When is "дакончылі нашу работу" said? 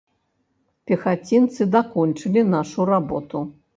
1.75-3.45